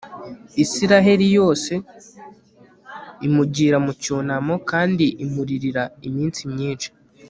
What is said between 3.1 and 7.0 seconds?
imugira mu cyunamo kandi imuririra iminsi myinshi